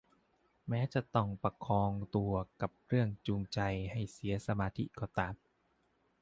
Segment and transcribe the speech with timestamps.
[0.69, 3.59] แม้จะต้องประคองตัวกับเรื่องจูงใจ
[3.91, 5.35] ให้เสียสมาธิก็ตาม